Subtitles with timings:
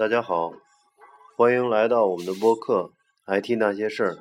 [0.00, 0.54] 大家好，
[1.36, 2.90] 欢迎来到我们的播客
[3.42, 4.12] 《IT 那些事儿》。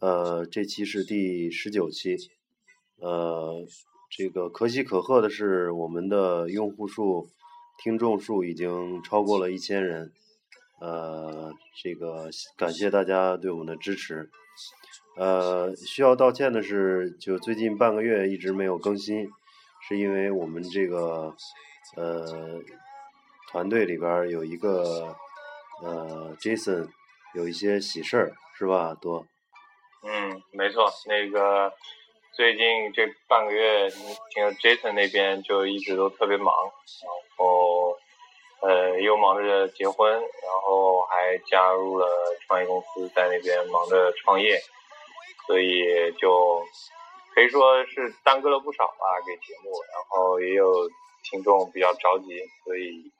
[0.00, 2.16] 呃，这期是第十九期。
[2.96, 3.66] 呃，
[4.08, 7.28] 这个可喜可贺的是，我们的用户数、
[7.76, 10.10] 听众数已经超过了一千人。
[10.80, 11.52] 呃，
[11.82, 14.30] 这个感谢大家对我们的支持。
[15.18, 19.28] 呃，需要道歉的是，就最近半个月一直没有更新，
[19.86, 21.36] 是因为我们这个
[21.96, 22.62] 呃
[23.54, 25.14] 团队里边有一个
[25.80, 26.88] 呃 Jason
[27.36, 28.96] 有一些喜事儿，是吧？
[29.00, 29.24] 多。
[30.02, 31.72] 嗯，没错，那个
[32.34, 37.96] 最近这半个月，听 Jason 那边就一直都特别忙，然后
[38.60, 42.08] 呃又忙着结婚，然后还加入了
[42.48, 44.60] 创业公司，在那边忙着创业。
[45.46, 46.60] 所以就
[47.32, 50.88] 可以说是耽搁了不少吧，给节目，然后也有
[51.30, 53.12] 听众比较着急，所以，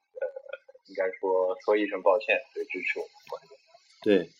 [0.94, 3.56] 应该说说一声抱歉，对支持我们观众。
[4.00, 4.30] 对，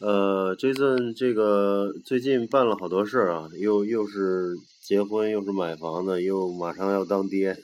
[0.00, 7.56] 呃，Jason 这个最近办了好多事儿啊，又又是结婚，又是买房子，又马上要当爹，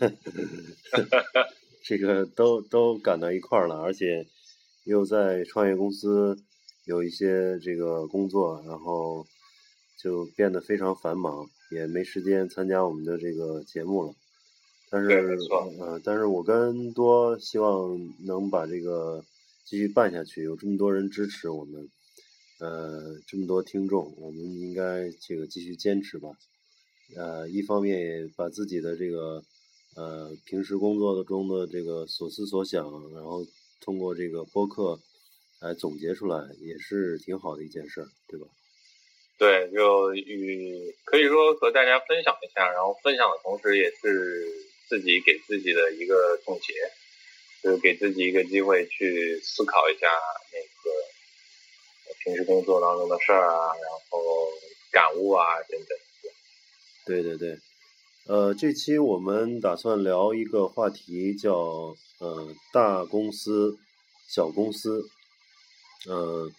[1.84, 4.26] 这个都都赶到一块儿了，而且
[4.84, 6.38] 又在创业公司
[6.86, 9.26] 有一些这个工作，然后。
[10.02, 14.14] 就变得非常繁忙，也没时间参加我们的这个节目了。
[14.90, 15.38] 但是，
[15.78, 17.96] 呃，但是我跟多希望
[18.26, 19.24] 能把这个
[19.64, 20.42] 继续办下去。
[20.42, 21.88] 有这么多人支持我们，
[22.58, 26.30] 呃，这么多听众，我们应该这个继续坚持吧。
[27.16, 29.42] 呃，一方面也把自己的这个
[29.94, 33.46] 呃平时工作的中的这个所思所想，然后
[33.80, 34.98] 通过这个播客
[35.60, 38.46] 来总结出来，也是挺好的一件事儿，对吧？
[39.38, 44.46] 对，就与可以说和大家分享一下，然后分享的同时也是
[44.90, 46.74] 自己给自己的一个总结，
[47.62, 50.08] 就是给自己一个机会去思考一下
[50.52, 50.90] 那个
[52.24, 54.48] 平时工作当中的事儿啊，然后
[54.90, 55.96] 感悟啊等等。
[57.06, 57.56] 对对对，
[58.26, 63.78] 呃，这期我们打算聊一个话题，叫呃大公司、
[64.28, 65.08] 小公司，
[66.08, 66.52] 嗯。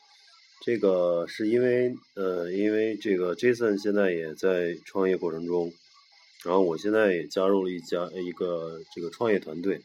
[0.63, 5.73] 这个是因为，呃，因为这个 Jason 现在也在创业过程中，
[6.43, 9.81] 然后我现在也加入了一家一个这个创业团队，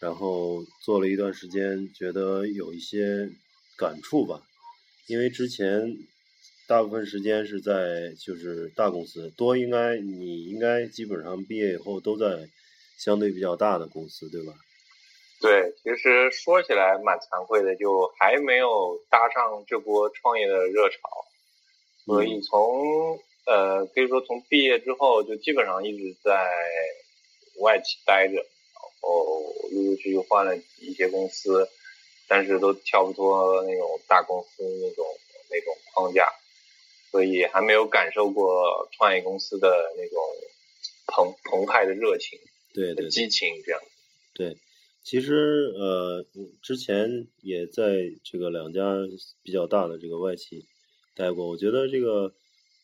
[0.00, 3.30] 然后做了一段时间，觉得有一些
[3.76, 4.42] 感触吧。
[5.08, 5.96] 因为之前
[6.68, 12.48] 大部分时间是在就是大公司，多应该你应该基本上毕业以后都在
[12.96, 14.52] 相对比较大的公司，对吧？
[15.40, 20.98] 对，其实说起来蛮惭愧的，就还没有搭上这波创业的热潮，
[22.06, 26.48] 所以从呃可以说从毕业之后就基本上一直在
[27.60, 28.44] 外企待着，然
[29.00, 31.68] 后陆陆续续换了一些公司，
[32.28, 35.04] 但是都跳不脱那种大公司那种
[35.50, 36.28] 那种框架，
[37.10, 40.22] 所以还没有感受过创业公司的那种
[41.06, 42.38] 澎澎湃的热情，
[42.72, 43.80] 对对，激情这样，
[44.34, 44.56] 对。
[45.04, 46.24] 其实呃，
[46.62, 47.82] 之前也在
[48.22, 48.82] 这个两家
[49.42, 50.64] 比较大的这个外企
[51.16, 51.48] 待过。
[51.48, 52.32] 我觉得这个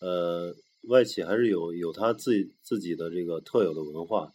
[0.00, 0.54] 呃
[0.88, 4.32] 外企还是有有它自己自己的这个特有的文化，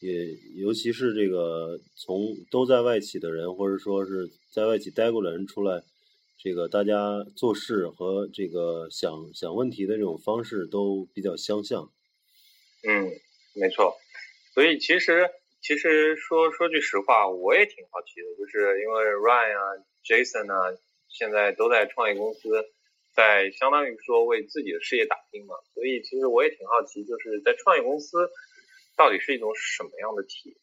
[0.00, 5.82] 也尤其是这个从都在外企的人，或者说是在外企待过的人出来，
[6.38, 11.90] 这个大家做事和这个想想问题的这种方式都比较相像。
[12.82, 13.10] 嗯，
[13.54, 13.96] 没错。
[14.54, 15.28] 所以其实。
[15.62, 20.78] 其实说说句实话，我也挺好奇的，就是因为 Ryan 啊、Jason 啊，
[21.08, 22.40] 现在都在创业公司，
[23.16, 28.28] 在相当于说为自己的事业打拼嘛，所以其实我也挺好奇，就是在创业公司
[28.96, 30.58] 到底是一种什么样的体验？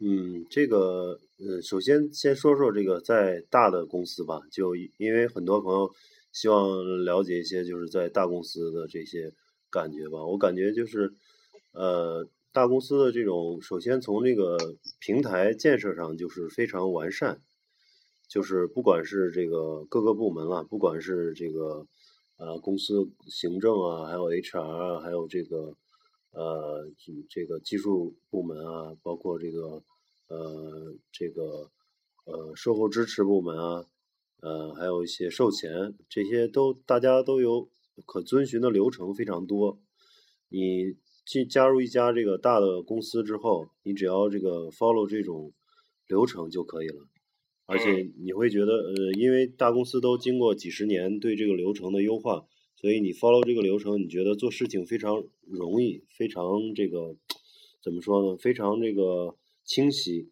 [0.00, 5.90] 嗯，这个呃，首先先说说这个在大的公司吧，就因为很多朋友
[6.32, 9.32] 希望了解一些就是在大公司的这些
[9.70, 11.14] 感觉吧，我感觉就是
[11.72, 12.28] 呃。
[12.54, 14.56] 大公司的这种，首先从这个
[15.00, 17.40] 平台建设上就是非常完善，
[18.34, 21.86] 就是不管是这个各个部门啊，不管是这个
[22.36, 25.76] 呃公司行政啊，还有 HR 啊，还有这个
[26.32, 26.90] 呃
[27.30, 29.84] 这个技术部门啊，包括这个
[30.26, 31.70] 呃这个
[32.24, 33.86] 呃售后支持部门啊，
[34.40, 37.68] 呃还有一些售前，这些都大家都有
[38.04, 39.78] 可遵循的流程非常多，
[40.48, 40.96] 你。
[41.26, 45.54] 进加入一家这个大的公司之后，你只要这个 follow 这种
[46.06, 47.00] 流程就可以了，
[47.66, 52.46] 而且你会觉得，呃，因为大公司都经过几十年对这个流程的优化，
[52.76, 57.16] 所以你 follow 这个流程，你觉得做事情非常容易，非常这个
[57.82, 58.36] 怎么说呢？
[58.36, 60.30] 非常这个清晰。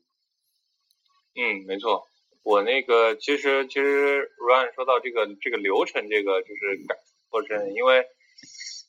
[1.34, 2.04] 嗯，没错。
[2.42, 8.04] 我那个其实其实 Ryan 说到这个这个流程，这个就是感触颇深，因为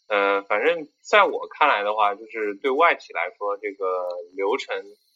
[0.10, 3.86] 呃，反正在我看来的话，就是对外企来说，这个
[4.36, 4.76] 流程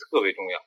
[0.10, 0.60] 特别重要。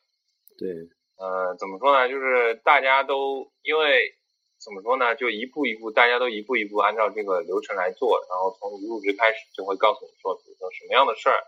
[0.59, 0.91] 对。
[1.21, 2.09] 呃，怎么说呢？
[2.09, 4.17] 就是大家都因为
[4.59, 5.15] 怎么说呢？
[5.15, 11.39] 就一步一步，大家都一步一步按照这个流程来做，然后从入职开始就会告诉你说，比如说什么样的事儿。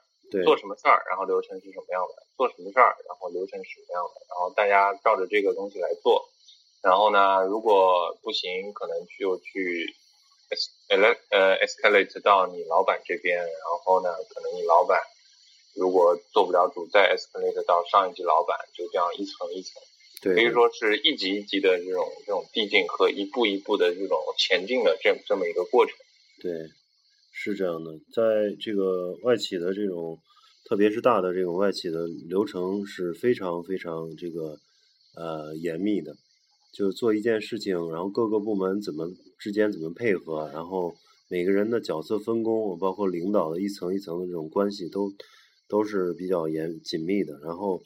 [0.45, 2.25] 做什么事儿，然后流程是什么样的？
[2.39, 4.21] 做什么事儿，然后流程是什么样的？
[4.31, 6.25] 然后大家照着这个东西来做。
[6.83, 9.93] 然后呢，如果不行，可能就去
[10.49, 10.73] es
[11.29, 13.37] 呃 escalate 到你老板这边。
[13.37, 14.99] 然后呢，可能你老板
[15.75, 19.83] 如果做不了主，再 escalate 到上一级老板，就这样一层一层。
[20.23, 25.95] 对，可以说是一级一级的这种这种递进和一步一步的这种前进的这这么一个过程。
[26.41, 26.53] 对。
[27.35, 30.19] 是这样的，在这个外企的这种，
[30.69, 34.59] 特别是大的这种外企的流程是非常非常这个
[35.17, 36.15] 呃严密的。
[36.75, 39.11] 就做一件事情，然后各个部门怎么
[39.41, 40.95] 之间怎么配合，然后
[41.29, 45.11] 每个人的角色分工，包括领导的一层一层的这种关系，都
[45.73, 47.33] 都是比较严紧密的。
[47.41, 47.83] 然后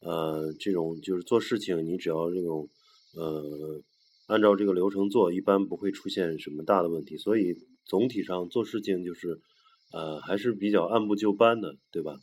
[0.00, 2.68] 呃，这种就是做事情，你只要这种
[3.14, 3.80] 呃
[4.26, 7.16] 按照这个流程做，一般不会出现什么大的问题。
[7.16, 7.56] 所以。
[7.90, 9.40] 总体上做事情就是，
[9.92, 12.20] 呃，还是比较按部就班的，对吧？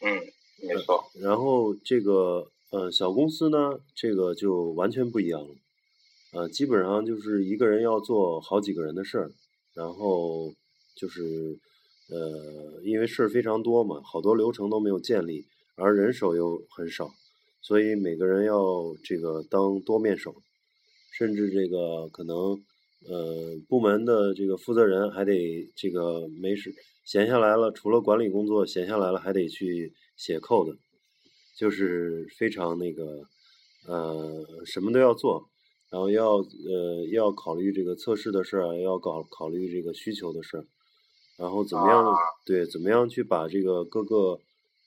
[0.00, 0.18] 嗯，
[0.66, 1.04] 没错。
[1.20, 5.54] 然后这个呃小公司呢，这个就完全不一样了，
[6.32, 9.30] 呃，基本上就是一个人要做好几个人的事儿，
[9.72, 10.52] 然后
[10.96, 11.20] 就是
[12.10, 15.44] 呃，因为事儿非常多嘛，好多流程都没有建立，
[15.76, 17.10] 而人手又很少，
[17.60, 20.34] 所以每个人要这个当多面手，
[21.18, 22.62] 甚至这个可能。
[23.04, 26.72] 呃，部门的这个负责人还得这个没事
[27.04, 30.76] 闲下来了，除了管理工作，闲下来了还得去写 code，
[31.58, 33.24] 就是非常那个
[33.88, 35.48] 呃什么都要做，
[35.90, 40.64] 然后要呃要考虑这个测试的事儿，要搞考虑这个需求的事儿，
[41.42, 42.14] 然后怎么样
[42.46, 44.38] 对怎么样去把这个各个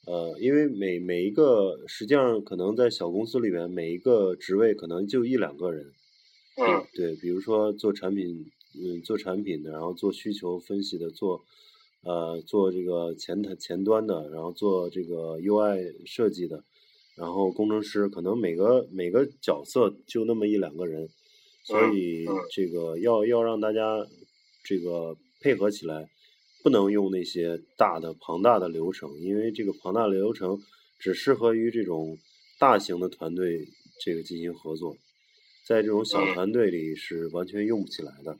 [0.08, 5.92] 呃，因为每每一个实际上可能在小公司里面每一个职位可能就一两个人。
[6.58, 11.44] 嗯，对，比如说做产品，嗯，做产品的，然后做需求分析的，做，
[12.04, 16.64] 呃，做这个前台前端的，然后做这个 UI 设计的，
[17.16, 21.10] 然后工程师，可能每个每个角色就那么一两个人，
[21.64, 24.08] 所以这个要要让大家
[24.64, 26.08] 这个配合起来，
[26.66, 30.58] 不能用那些大的庞大的流程，因为这个庞大的流程
[30.98, 32.18] 只适合于这种
[32.60, 33.68] 大型的团队
[34.04, 34.96] 这个进行合作。
[35.68, 38.36] 在这种小团队里是完全用不起来的。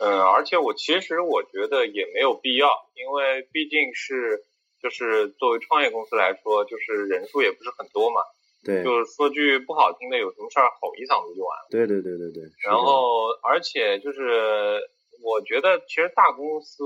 [0.00, 2.66] 嗯，而且我其实我觉得也没有必要，
[2.96, 4.42] 因为毕竟是
[4.82, 8.20] 就是作为创业公司来说，就是人数也不是很多嘛。
[8.64, 8.82] 对。
[8.82, 11.68] 就是说句不好听的，有什么事儿吼一嗓子就完了。
[11.70, 12.42] 对对对对对。
[12.66, 14.80] 然后，而且就是
[15.22, 16.84] 我觉得，其实大公司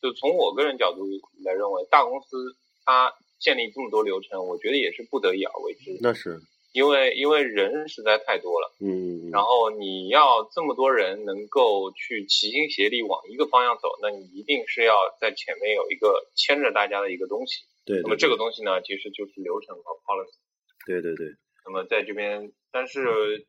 [0.00, 1.04] 就从我个人角度
[1.44, 5.98] 来认为，大公司它建立这么多流程，我觉得也是不得已而为之。
[6.00, 6.40] 那是。
[6.72, 17.60] 因为因为人实在太多了，嗯，然后你要这么多人能够去齐心协力往一个方向走，那你一定是要在前面有一个牵着大家的一个东西。
[17.84, 18.00] 对。
[18.00, 20.40] 那么这个东西呢，其实就是流程和 policy。
[20.86, 21.26] 对对对。
[21.66, 23.46] 那么在这边，但是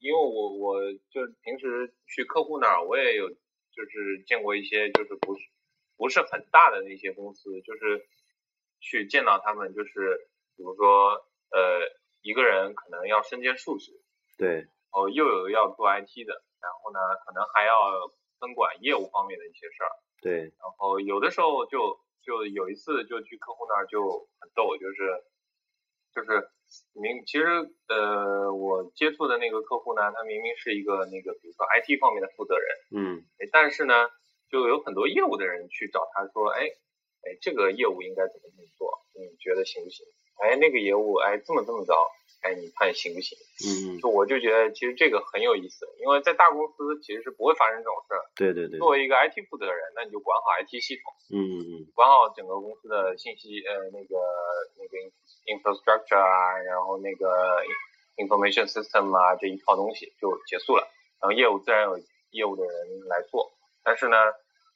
[0.00, 3.30] 因为我我就平时去客户那儿，我也有
[3.76, 5.42] 就是见过一些就是不是
[5.96, 8.08] 不是很大的那些公司，就是
[8.80, 11.94] 去见到他们，就是比如说呃。
[12.22, 13.92] 一个人可能要身兼数职，
[14.36, 25.22] 对，哦，又有要做 IT 的，然后呢，可能还要分管业务方面的一些事儿，对，然后有的时候就就有一次就去客户那儿就很逗，就是
[26.12, 26.50] 就是
[26.94, 27.44] 明其实
[27.88, 34.08] 呃我接触的那个客户呢，他明明是一个那个比如说 IT 方面的负责人，嗯，但是呢
[34.50, 36.62] 就有很多业务的人去找他说，哎
[37.22, 40.06] 哎这个业务应该怎么怎么做，你觉得行不行？
[40.36, 41.94] 哎，那个业务，哎，这么这么着，
[42.42, 43.38] 哎，你看行不行？
[43.64, 48.20] 嗯，就我就觉得其实这个很有意思，因为在大公司其实是不会发生这种事儿。
[48.36, 48.78] 对对对。
[48.78, 51.04] 作为一个 IT 负责人，那你就管好 IT 系统。
[51.32, 51.72] 嗯嗯嗯。
[51.94, 54.20] 管好整个公司的信息，呃，那个
[54.76, 54.94] 那个
[55.46, 57.26] infrastructure 啊，然后那个
[58.16, 60.82] information system 啊，这一套东西就结束了。
[61.20, 61.98] 然后业务自然有
[62.30, 62.72] 业务的人
[63.08, 64.16] 来做，但是呢，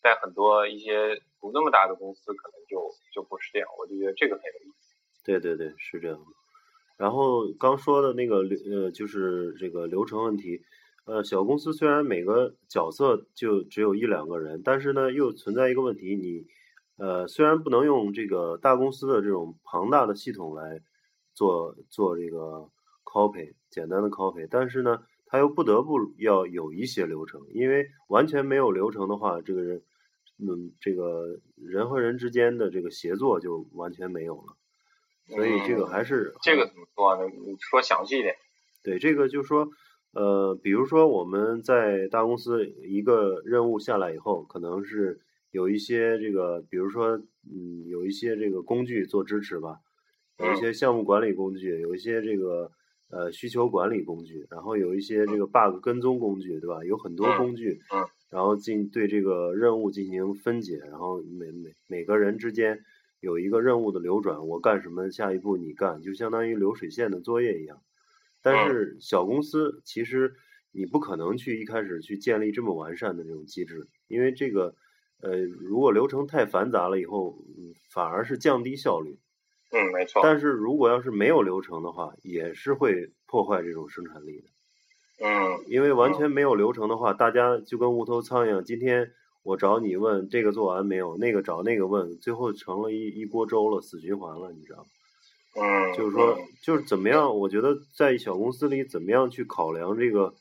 [0.02, 3.68] 在很多一些不那么大的公司，可能就就不是这样。
[3.78, 4.96] 我就觉得这个很有意思。
[5.24, 6.24] 对对对，是这样的。
[6.96, 10.62] 然后刚说的那个流呃，就是这个流程问题。
[11.06, 16.44] 呃，小公司虽然每个角色就只有一两个人，但是呢，又存在一个问题，你
[17.00, 20.82] 呃，虽然不能用这个大公司的这种庞大的系统来
[21.32, 22.68] 做做这个
[23.04, 29.82] copy 简单的 copy，但是呢，他又不得不要有一些流程，因为完全没有流程的话，这个人，
[30.36, 34.54] 嗯，这个人和人之间的这个协作就完全没有了。
[35.28, 37.22] 所以这个还是这个怎么说呢？
[37.30, 38.34] 你说详细一点。
[38.82, 39.66] 对，这个就是说，
[40.12, 45.22] 呃，比如说我们在大公司一个任务下来以后，可能是。
[45.50, 49.80] 有一些这个，比如说，嗯，有一些这个工具做支持吧，
[50.38, 52.70] 有一些项目管理工具，有一些这个
[53.10, 56.84] 呃需求管理工具，然后有一些这个 bug 跟踪工具，对吧？
[56.84, 62.84] 有很多工具，嗯，然后进对这个任务进行分解，然后每每每个人之间
[63.18, 67.82] 有一个任务的流转，我干什么，下一步你干，就相当于流水线的作业一样。
[68.40, 70.34] 但是小公司其实
[70.70, 74.76] 你不可能去一开始去建立这么完善的这种机制，因为这个。
[75.22, 79.18] 呃，如果流程太繁杂了以后，嗯，反而是降低效率。
[79.72, 80.20] 嗯，没错。
[80.22, 84.48] 但是如果要是没有流程的话，也是会破坏这种生产力的。
[85.24, 85.64] 嗯。
[85.68, 88.62] 因为完全没有流程的话，大家就跟无头苍蝇。
[88.62, 89.12] 今天
[89.44, 94.86] 我找你问这个做完没有，那个找那个问，最后成了一一锅粥了，死循环了，你知道吗？
[95.62, 95.92] 嗯。
[95.96, 97.38] 就是说，就是怎么样？
[97.38, 100.34] 我觉得在小公司里，怎么样去考量这个，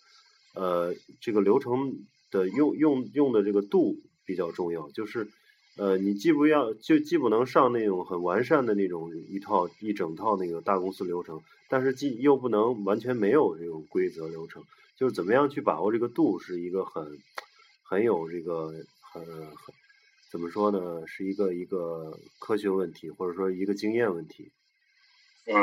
[0.56, 1.94] 呃，这个流程
[2.32, 3.98] 的用用用的这个度。
[4.30, 5.28] 比较重要，就是，
[5.76, 14.64] 呃，你既不要就既不能上那种很完善的那种一套一整套那个大公司流程，但是既又不能完全没有这种规则流程，
[14.96, 17.18] 就是怎么样去把握这个度，是一个很
[17.82, 18.68] 很有这个
[19.02, 19.74] 很很
[20.32, 24.52] 怎么说呢，是一个一个科学问题，或者说一个经验问题。
[25.48, 25.58] 嗯，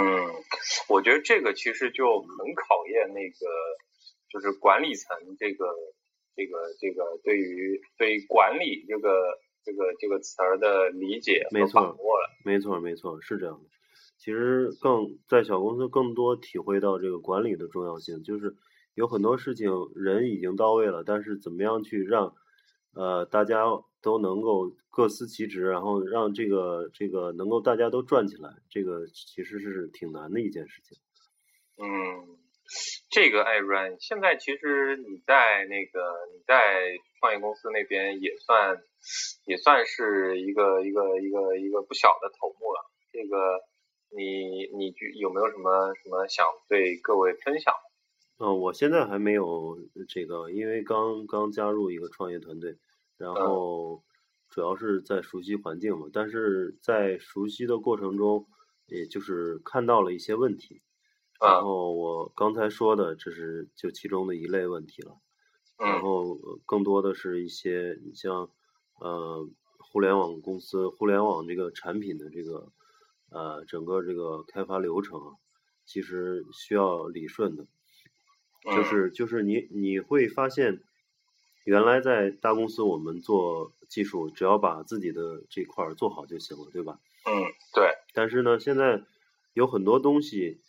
[0.88, 3.46] 我觉得这个其实就很考验那个
[4.28, 5.66] 就是管理层这个。
[6.36, 13.70] 这个这个对于对管理这个这个这个词儿的理解和把握了，没错没错是这样的。
[14.18, 18.54] 其实更在小公司更多体会到这个管理的重要性，就是
[18.94, 22.34] 有很多事情人已经到位了，但是怎么样去让
[22.92, 23.64] 呃大家
[24.02, 30.98] 都能够各司其职，然后让这个这个能够大家都转起来，这个其实是挺难的一件事情。
[31.78, 32.38] 嗯。
[33.10, 36.00] 这个艾瑞，现在其实你在那个
[36.34, 38.82] 你在创业公司那边也算
[39.46, 42.90] 也算是一个一个一个一个不小的头目了。
[43.12, 43.60] 这个
[44.10, 47.74] 你你有没有什么什么想对各位分享？
[48.38, 52.76] 嗯，我现在还没有这个，因为刚刚加入一个创业团队，
[53.16, 54.02] 然后
[54.50, 56.08] 主要是在熟悉环境嘛。
[56.12, 58.46] 但是在熟悉的过程中，
[58.86, 60.82] 也就是看到了一些问题。
[61.40, 65.18] 然后我刚才说的，这是就其中的一类问题了。
[65.78, 68.48] 然后更多的是一些，你像
[68.98, 69.46] 呃，
[69.78, 72.72] 互联网公司、互联网这个产品的这个
[73.30, 75.34] 呃，整个这个开发流程啊，
[75.84, 77.66] 其实需要理顺的。
[78.64, 80.82] 就是就是你你会发现，
[81.64, 86.98] 原来在大公司我们做技术，只要把自己的这块儿做好就行了，对吧？
[87.26, 87.90] 嗯，对。
[88.14, 89.04] 但是呢，现在
[89.52, 90.62] 有很多东西。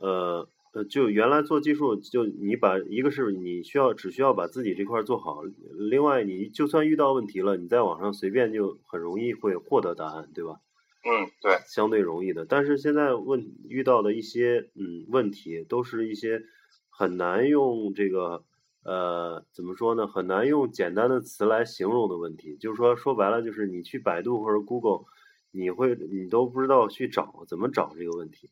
[0.00, 5.42] 呃呃，就原来做技术，就你把一个是你需要只需要把自己这块做好，
[5.90, 10.60] 另外你就算遇到问题了，你在网上随便就很容易会获得答案，对吧？
[11.04, 12.44] 嗯，对，相对容易的。
[12.44, 16.42] 但是现在问遇到的一些嗯问题，都是一些
[16.90, 18.44] 很难用这个
[18.84, 20.06] 呃怎么说呢？
[20.06, 22.56] 很难用简单的词来形容的问题。
[22.56, 25.06] 就是说说白了，就是你去百度或者 Google，
[25.50, 28.50] 你会你都不知道去找怎么找这个问题。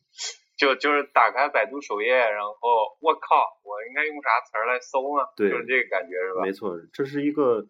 [0.57, 5.23] 就就是打开百度首页，然后我靠，我应该用啥词儿来搜呢？
[5.35, 6.41] 对，就是这个感觉是吧？
[6.41, 7.67] 没错，这是一个，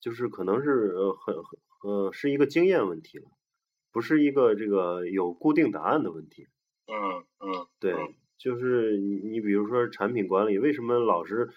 [0.00, 3.24] 就是可能是呃很很呃是一个经验问题了，
[3.90, 6.46] 不是一个这个有固定答案的问题。
[6.86, 7.94] 嗯嗯，对，
[8.36, 11.48] 就是你你比如说产品管理，为什么老是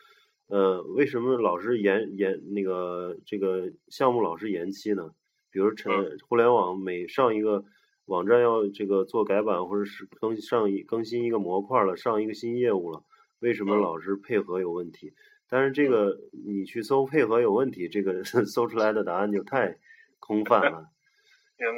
[0.48, 5.12] 呃为什么老是延延那个这个项目老是延期呢？
[5.52, 7.66] 比如成互联网每上一个。
[8.10, 13.04] 网站要这个做改版，或者是更上一更新一个模块了，上一个新业务了，
[13.40, 15.14] 为什么老是配合有问题？
[15.48, 19.78] 但是这个你去搜配合有问题，这个 搜出来的答案就太
[20.20, 20.88] 空泛了。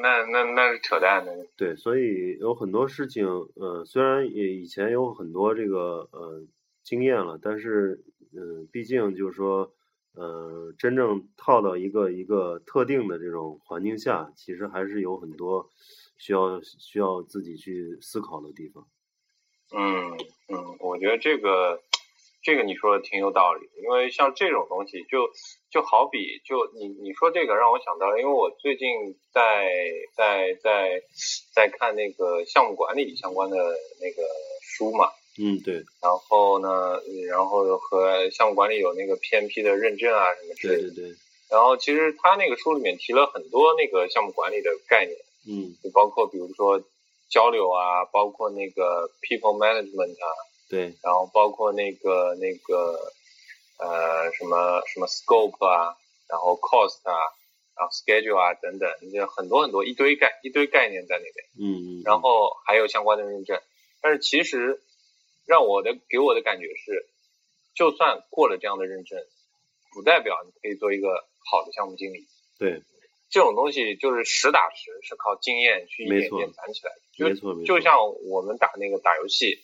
[0.01, 1.47] 那那那是扯淡的。
[1.57, 6.43] 对，所以有很多事情，呃，虽然也以前有很多这个呃
[6.83, 9.73] 经验了，但是嗯，毕竟就是说，
[10.13, 15.69] 呃，真正套到一个一个特定的这种环境下，其实还是有很多。
[16.21, 18.85] 需要需要自己去思考的地方。
[19.73, 20.11] 嗯
[20.49, 21.81] 嗯，我觉得这个
[22.43, 25.31] 这个你说的挺有道理，因为像这种东西，就
[25.71, 29.71] 就好比就你你说这个让我想到，因为我最近在
[30.15, 31.01] 在在
[31.55, 33.55] 在看那个项目管理相关的
[33.99, 34.21] 那个
[34.61, 35.09] 书嘛，
[35.39, 41.17] 嗯对，然后呢，然后和项目管理有那个 PMP 的认证啊什么之类的，对对对，
[41.49, 45.17] 然后其实他那个书里面提了很多那个项目管理的概念，
[45.47, 46.83] 嗯，就包括比如说
[47.29, 50.27] 交流啊，包括那个 people management 啊。
[50.69, 52.97] 对，然后包括那个那个
[53.77, 55.97] 呃什么什么 scope 啊，
[56.29, 57.11] 然后 cost 啊，
[57.75, 61.45] 然后 schedule 啊等等，就很多很多一堆概一堆概念在那边。
[61.59, 62.01] 嗯嗯。
[62.05, 63.61] 然后还有相关的认证，
[64.01, 64.81] 但是其实
[65.45, 67.09] 让我的给我的感觉是，
[67.75, 69.19] 就算过了这样的认证，
[69.93, 71.09] 不代表你可以做一个
[71.51, 72.27] 好的项目经理。
[72.57, 72.81] 对。
[73.31, 77.25] 这种东西就是实打实是靠经验去一点点攒起来的。
[77.25, 77.65] 没错没错。
[77.65, 77.95] 就像
[78.29, 79.57] 我们打那个打游戏。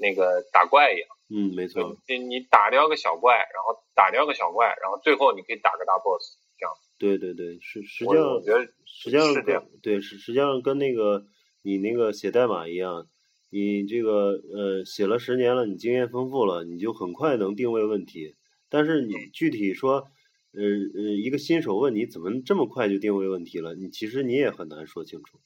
[0.00, 1.96] 那个打怪一样，嗯，没错。
[2.06, 6.72] 你你打掉个小怪，然后打掉个小怪，然后最后你可以打个大 boss，这样。
[7.00, 9.66] 对对对，是实际上，我觉得实际上是这样。
[9.82, 11.26] 对，实实际上跟那个
[11.64, 13.08] 你那个写代码一样，
[13.50, 18.36] 你这个呃写了十年了，你经验丰富了，你就很快能定位问题。
[18.70, 20.06] 但是你具体说，
[20.52, 25.38] 呃呃，一个新手问你怎么这么快就定位问题了，你其实你也很难说清楚。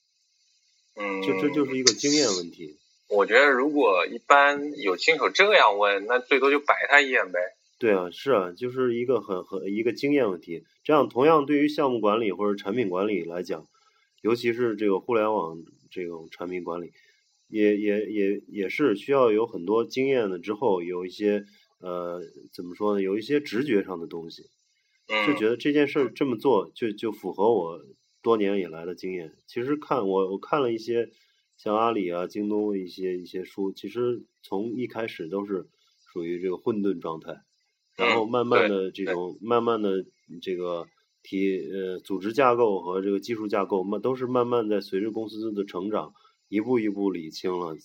[0.94, 1.22] 嗯。
[1.22, 2.78] 就这就是一个经验问题。
[3.08, 7.38] 我觉得如果一般有新手这样问，那最多就白他一眼呗。
[7.78, 10.64] 对啊，是啊，就是一个很很一个经验问题。
[10.84, 13.66] 这样同样对于项目管理或者产品管理来讲，
[14.22, 16.92] 尤其是这个互联网这种产品管理，
[17.48, 20.38] 也也也也是需要有很多经验的。
[20.38, 21.44] 之后有一些
[21.80, 23.02] 呃怎么说呢？
[23.02, 24.44] 有一些直觉上的东西，
[25.26, 27.80] 就觉得这件事儿这么做就就符合我
[28.22, 29.34] 多年以来的经验。
[29.46, 31.10] 其实看我我看了一些。
[31.58, 35.68] 像阿里啊、京东一些一些书，其实从一开始都是
[36.12, 37.40] 属于这个混沌状态，
[37.94, 40.04] 然后慢慢的这种慢慢的
[40.40, 40.88] 这个
[41.22, 46.14] 体呃组织架构和这个技术架构，慢都是慢慢在随着公司的成长，
[46.48, 47.76] 一步一步理清了，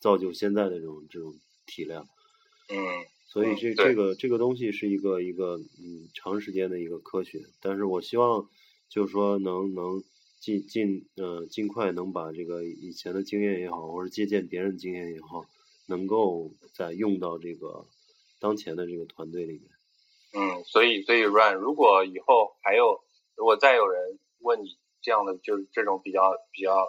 [0.00, 1.34] 造就现在的这种这种
[1.66, 2.08] 体量。
[2.70, 2.78] 嗯，
[3.26, 8.48] 所以这这个这个东西是一个一个嗯长时间的一个科学，但是我希望
[8.88, 10.02] 就是说能能。
[10.38, 15.46] 尽尽呃尽快能把这个以前的经验也好，或者借鉴别人经验也好，
[15.88, 17.86] 能够再用到这个
[18.38, 19.62] 当前的这个团队里面。
[20.34, 23.00] 嗯，所以所以 Run，如果以后还有，
[23.34, 26.20] 如果再有人问你这样的就是这种比较
[26.52, 26.86] 比较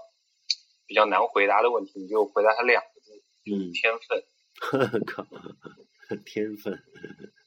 [0.86, 4.24] 比较难回答的问题，你就回答他两个字，嗯，天分。
[6.08, 6.80] 靠， 天分，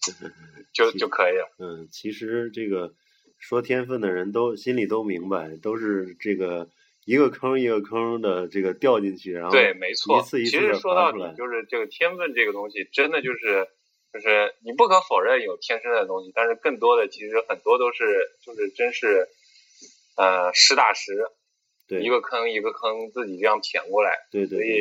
[0.74, 1.48] 就就可以了。
[1.58, 2.94] 嗯，其实这个。
[3.42, 6.68] 说天分的人都心里都明白，都是这个
[7.06, 10.18] 一个坑一个坑的这个掉进去，然后对，没错。
[10.18, 13.66] 一次一次其实说到底就是这个天分这个东西，真的就是
[14.12, 18.04] 就是你不可否认有天生的东西，但是更多的其实很多都是
[18.44, 19.26] 就是真是
[20.18, 21.24] 呃实打实，
[21.88, 24.58] 对，一个坑一个坑自己这样填过来，对对。
[24.58, 24.80] 所以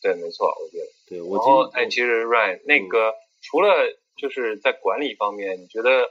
[0.00, 0.86] 对，没错，我觉得。
[1.08, 3.68] 对，然后哎，其实 Ryan 那个除了
[4.16, 6.10] 就是在管理方面，你觉得？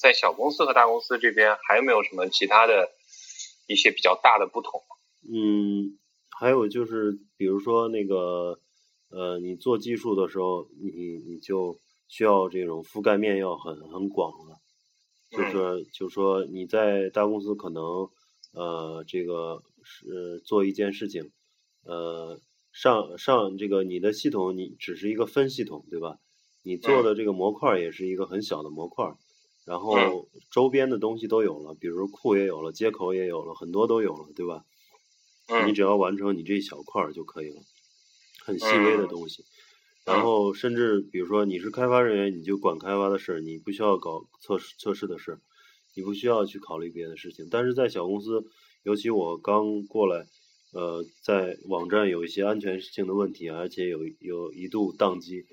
[0.00, 2.88] 在小公司和大公司这边，还有没有什么其他的
[3.66, 4.80] 一些比较大的不同？
[5.28, 5.98] 嗯，
[6.38, 8.60] 还有就是，比如说那个，
[9.10, 14.54] 呃，你做技术的时候，你你就需要这种覆盖面要很很广了。
[15.32, 17.82] 就是就说你在大公司可能，
[18.54, 21.32] 呃，这个是做一件事情，
[21.82, 22.38] 呃，
[22.80, 26.18] 上上这个你的系统你只是一个分系统，对吧？
[26.62, 29.04] 你做的这个模块也是一个很小的模块。
[29.66, 34.62] 然后周边的东西都有了，比如库也有了，接口也有了，很多都有了，对吧？
[35.48, 35.66] 嗯。
[35.66, 37.60] 你只要完成你这一小块儿就可以了，
[38.44, 39.44] 很细微的东西。
[40.04, 45.40] 然后甚至比如说你是开发人员，你就管开发的事儿，你不需要搞测试测试的事儿，
[45.96, 47.48] 你不需要去考虑别的事情。
[47.50, 48.44] 但是在小公司，
[48.84, 50.28] 尤其我刚过来，
[50.72, 55.46] 呃，在网站有一些安全性的问题，而且有有一度宕机。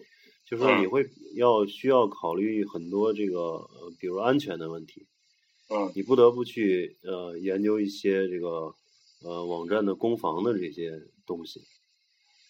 [0.47, 5.07] 就是说你会要需要考虑很多这个呃，比如安全的问题，
[5.69, 8.75] 嗯，你不得不去呃研究一些这个
[9.23, 11.61] 呃网站的攻防的这些东西，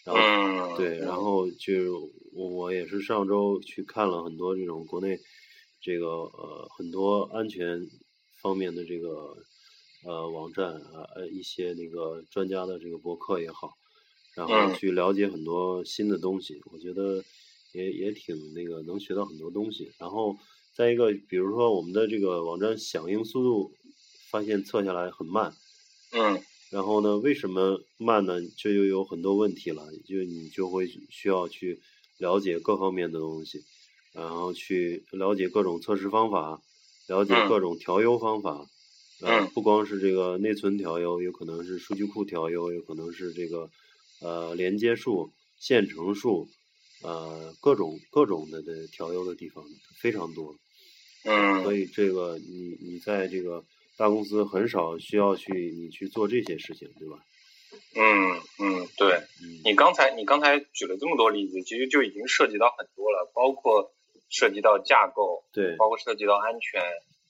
[0.04, 5.17] 然后对，然后就我我也是上周去看了很多这种国内
[5.82, 7.88] 这个呃很多安全
[8.41, 9.38] 方面的这个
[10.06, 13.76] 呃网站啊呃一些那个专家的这个博客也好，
[14.36, 17.24] 然后去了解很多新的东西，我觉得。
[17.76, 19.91] 也也挺那个，能学到很多东西。
[19.98, 20.38] 然后
[20.74, 23.74] 再一个，比如说我们的这个网站响应速度，
[24.32, 25.54] 发现测下来很慢。
[26.13, 26.41] 嗯。
[26.70, 28.39] 然后呢，为什么慢呢？
[28.56, 31.82] 这就有很多问题了，就你就会需要去
[32.18, 33.65] 了解各方面的东西。
[34.13, 36.62] 然后去了解各种测试方法，
[37.08, 38.62] 了解各种调优方法。
[38.62, 38.74] 嗯。
[39.54, 43.69] 不光是这个内存调优，有可能是数据库调优，有可能是这个
[44.21, 46.47] 呃连接数、线程数，
[47.04, 49.63] 呃各种各种的的调优的地方
[50.01, 50.56] 非常多。
[51.23, 51.63] 嗯。
[51.63, 53.63] 所以这个你你在这个
[53.97, 57.17] 大公司很少需要去你去做这些事情，对吧？
[57.97, 58.04] 嗯
[58.60, 59.21] 嗯，对，
[59.63, 63.93] 你刚才你刚才举了这么多例子，其实就已经涉及到很多了，包括
[64.30, 66.82] 涉及到架构，对，包括涉及到安全，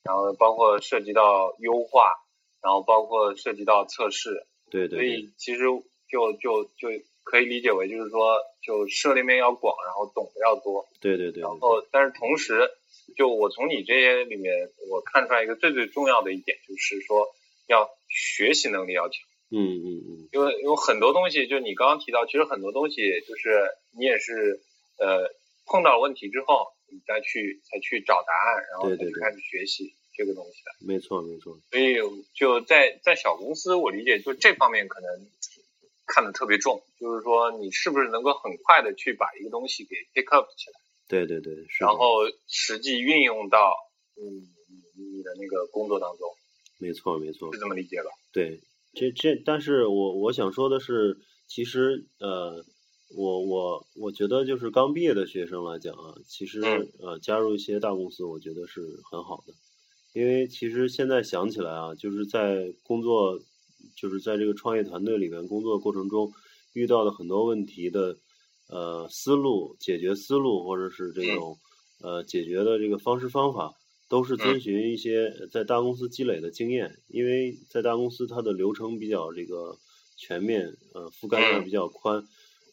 [0.06, 2.14] 然后包括涉及到优化，
[2.62, 5.00] 然后包括涉及到测试，对对。
[5.00, 5.64] 所以其实
[6.08, 6.90] 就就就
[7.24, 11.42] 可以理解为就是说，就涉猎面要广，然后懂得要多，对对对。
[11.42, 12.70] 然后，但是同时，
[13.18, 17.28] 就我从你这些里面，我看出来一个最最重要的一点，就是说
[17.68, 19.18] 要学习能力要强。
[19.50, 24.62] 嗯嗯嗯，因为有很多东西，就你刚刚提到，其实很多东西就是你也是
[25.00, 25.32] 呃
[25.66, 30.72] 碰到问题之后，你再去才去找答案，然后再去开始学习这个东西的。
[30.88, 31.60] 没错没错。
[31.70, 31.98] 所以
[32.34, 35.10] 就在在小公司，我理解就这方面可能
[36.08, 40.80] 看的特别重，就是说你是不是能够很快的去把一个东西给 pick up 起来。
[41.10, 41.84] 对对对，是。
[41.84, 43.76] 然后实际运用到
[44.16, 44.48] 嗯
[44.96, 46.30] 你的那个工作当中。
[46.80, 47.54] 没错没错。
[47.54, 48.10] 是这么理解吧？
[48.32, 48.62] 对。
[48.98, 52.64] 这这，但是我我想说的是，其实呃，
[53.16, 56.62] 我我我觉得就是刚毕业的学生来讲啊，其实
[57.00, 59.54] 呃加入一些大公司，我觉得是很好的，
[60.14, 63.40] 因为其实现在想起来啊，就是在工作，
[63.96, 66.32] 就是在这个创业团队里面工作过程中
[66.74, 68.18] 遇到的很多问题的
[68.68, 71.58] 呃思路、解决思路，或者是这种
[72.02, 73.74] 呃解决的这个方式方法。
[74.08, 79.80] 都是遵循一些在大公司积累的经验，因为在大公司它的流程比较这个
[80.16, 82.24] 全面，呃，覆盖面比较宽，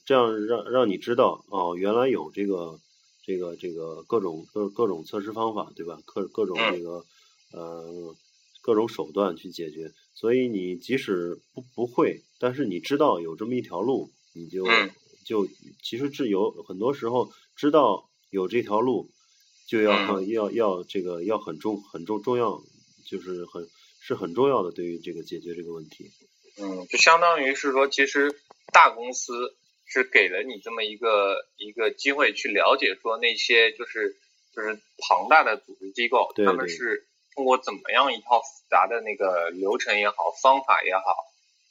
[0.05, 2.81] 这样让让你知道哦，原来有这个
[3.25, 5.99] 这个这个各种各各种测试方法，对吧？
[6.05, 7.05] 各各种这个
[7.53, 8.15] 呃
[8.63, 14.65] 各种手段去解决，所以你即使不不会，但是你知道有这么一条路，你就
[15.25, 15.47] 就
[15.83, 19.11] 其实是有很多时候知道有这条路。
[19.65, 22.61] 就要要要这个要很重很重重要，
[23.07, 23.67] 就是很
[24.01, 26.11] 是很重要的，对于这个解决这个问题。
[26.59, 28.39] 嗯，就相当于是说，其实
[28.71, 29.55] 大公司
[29.87, 34.17] 是给了你这么一个一个机会去了解，说那些就是
[34.55, 41.03] 就是庞大的组织机构，他们是通过怎么样一套复杂的那个流程也好，方法也好，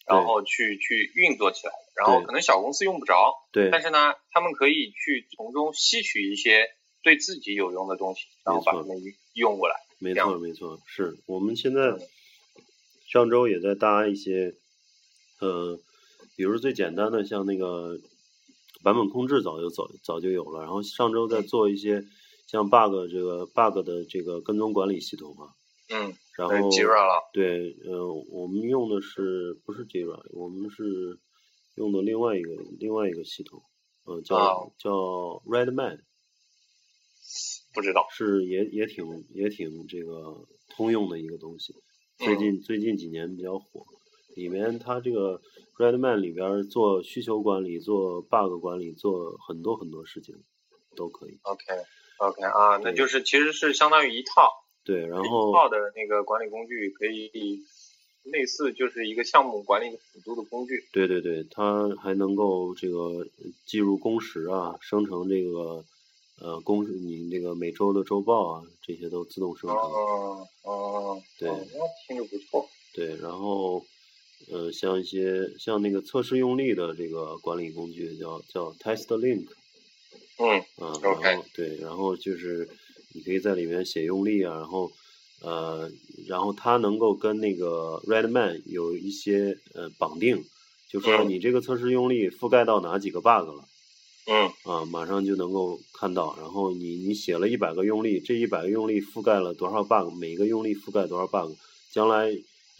[0.08, 1.74] 然后去去运作起来。
[1.95, 6.69] 然后可能小公司用不着，对，但是呢，他们可以去从中吸取一些。
[7.04, 8.95] 对自己有用的东西，然后把它们
[9.34, 9.76] 用过来。
[9.97, 11.97] 没错，没错，是我们现在
[13.08, 14.54] 上周也在搭一些，
[15.39, 15.80] 呃，
[16.36, 17.98] 比如最简单的像那个
[18.84, 20.62] 版本控制，早就早早就有了。
[20.62, 22.04] 然后上周在做一些
[22.48, 25.54] 像 bug 这个 bug 的这个跟踪管理系统嘛。
[25.89, 26.13] 嗯。
[26.38, 26.70] 然后。
[26.70, 27.30] Jira 了。
[27.34, 30.20] 对，呃，我们用的是不是 Jira？
[30.32, 31.20] 我们是
[31.76, 33.62] 用的另外一个另外一个系统，
[34.06, 34.91] 嗯，叫叫
[35.46, 36.00] Redman。
[37.74, 41.74] 不知道是也也挺也挺这个通用的一个东西，
[42.17, 43.86] 最近最近几年比较火。
[44.36, 45.41] 里面它这个
[45.78, 50.36] Redman 里边做需求管理、做 bug 管理、做很多很多事情
[50.96, 51.39] 都可以。
[51.44, 51.63] OK
[52.17, 54.50] OK 啊，那就是其实是相当于一套
[54.84, 57.62] 对，然后一套的那个管理工具可以
[58.24, 60.84] 类似就是一个项目管理的辅助的工具。
[60.91, 63.28] 对对对，它还能够这个
[63.65, 65.84] 计入工时啊，生成这个。
[66.44, 69.78] 呃，公你那个每周的周报啊，这些都自动生成。
[69.78, 71.56] 哦哦，对，那
[72.08, 72.67] 听着不错。
[72.96, 73.86] 对，然后
[74.49, 79.47] 呃，像一些像那个测试用力的这个管理工具，叫叫 Test Link。
[80.38, 80.60] 嗯。
[80.77, 82.69] 啊，然后对，然后就是
[83.13, 84.91] 你可以在里面写用力啊，然后
[85.41, 85.91] 呃，
[86.27, 90.43] 然后它能够跟那个 Redman 有一些呃绑定，
[90.89, 93.65] 就说你这个测试用力覆盖到哪几个 bug 了。
[94.27, 96.36] 嗯啊，马上就能够看到。
[96.38, 100.13] 然后你你写了一百个用力，这一百个用力覆盖了多少 bug？
[100.15, 101.54] 每个用力覆盖多少 bug？
[101.91, 102.32] 将来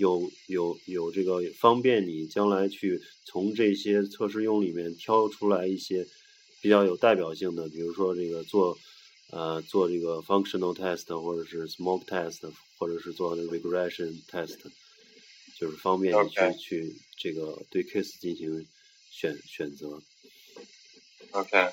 [0.02, 6.08] 有有有这个方便你将来去从这些测试用里面挑出来一些
[6.60, 8.78] 比较有代表性的，比如说这个做
[9.30, 14.58] 呃做这个 functional test，或者是 smoke test，或者是做 regression test，
[15.60, 18.66] 就是方便你去去这个对 case 进行
[19.12, 20.02] 选选择。
[21.32, 21.72] OK，啊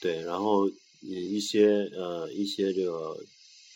[0.00, 0.68] 对，然后
[1.00, 3.16] 一些呃一些这个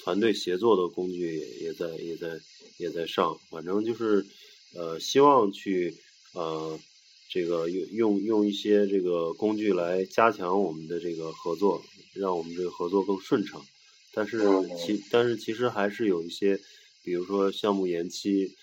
[0.03, 2.39] 团队协作的工具也也在也在
[2.81, 4.27] 也在上，反正就是
[4.75, 5.99] 呃希望去
[6.33, 6.81] 呃
[7.29, 11.83] 这个用用用一些这个工具来加强我们的这个合作，
[12.15, 13.69] 让我们这个合作更顺畅。
[14.13, 14.39] 但是
[14.71, 14.71] 嗯。
[14.75, 16.61] 其但是其实还是有一些，
[17.03, 18.57] 比如说项目延期，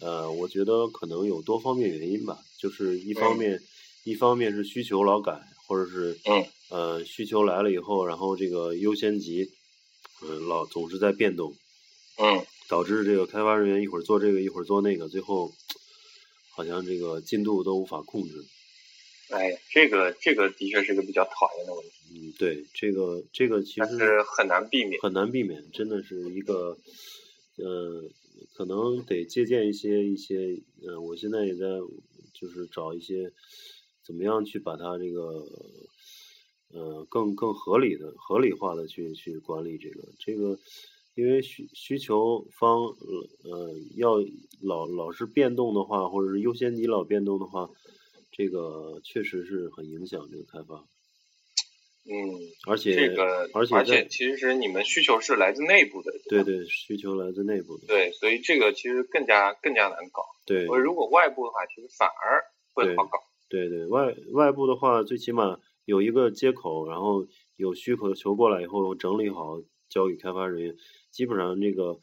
[0.00, 3.36] 呃，我觉得可能有多方面原因吧，就是一方嗯。
[3.36, 3.60] 面、
[4.04, 5.32] 一方面是需求老改，
[5.66, 6.54] 或者是嗯。
[6.68, 9.52] 呃需求来了以后，然后这个优先级，
[10.22, 11.58] 呃老总是在变动，
[12.18, 15.52] 嗯导致这个开发人员一会儿做这个一会儿做那个，最后
[16.50, 18.44] 好像这个进度都无法控制。
[19.30, 25.00] 哎呀，这个这个的确是个比较讨厌的问题，嗯，对，这个这个其实是很难避免。
[25.00, 26.76] 很难避免，真的是一个，
[27.56, 28.04] 呃，
[28.54, 31.66] 可能得借鉴一些一些，呃，我现在也在
[32.34, 33.32] 就是找一些
[34.04, 35.46] 怎么样去把它这个，
[36.72, 40.58] 呃，更更合理的、合理化的去去管理这个这个，
[41.14, 44.16] 因为需需求方呃呃要
[44.60, 47.70] 老老是变动的话，或者是优先级老变动的话，
[48.32, 50.84] 这个确实是很影响这个开发，
[52.04, 52.34] 嗯，
[52.66, 60.22] 而且这个而且而且其实你们需求是来自内部的，对对，需求来自内部的，对，所以这个其实更加更加难搞。
[60.46, 62.42] 对我如果外部的话，其实反而
[62.74, 63.18] 会好搞。
[63.48, 70.76] 对对，外外部的话，最起码有一个接口，然后有需求求过来以后整理好，交给开发人员，
[71.14, 72.00] 基本上这个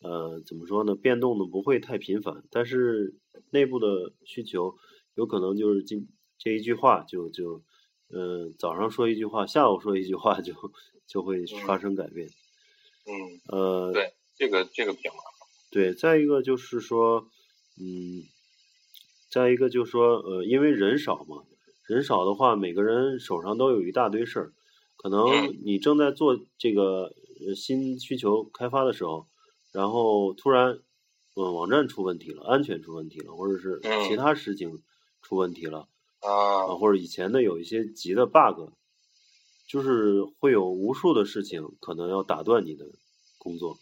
[0.00, 3.16] 呃怎么说呢，变动的不会太频繁，但是
[3.50, 4.76] 内部的需求
[5.14, 7.62] 有可能就是今这一句话就就
[8.08, 10.54] 嗯、呃早上说一句话，下午说一句话就
[11.06, 12.28] 就会发生改变，
[13.06, 13.12] 嗯，
[13.48, 15.24] 呃对，这个这个比较麻烦。
[15.70, 17.26] 对，再一个就是说，
[17.80, 18.22] 嗯，
[19.30, 21.42] 再一个就是说，呃，因为人少嘛，
[21.88, 24.52] 人少的话，每个人手上都有一大堆事儿，
[24.96, 25.58] 可能嗯。
[25.64, 27.12] 你正在做这个呃
[27.54, 29.26] 新需求开发的时候，
[29.72, 30.80] 然后突然，
[31.34, 34.82] 嗯，网站出问题了，安全出问题了，或者是其嗯他事情
[35.22, 35.88] 出问题了，
[36.20, 38.70] 啊啊，，或者以前的有一些急的 bug，
[39.66, 42.84] 就是会有无数的事情可能要打断你的
[43.38, 43.78] 工作。